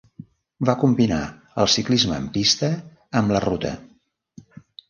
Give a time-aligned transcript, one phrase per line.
[0.69, 1.19] Va combinar
[1.65, 2.73] el ciclisme en pista
[3.23, 3.75] amb la ruta.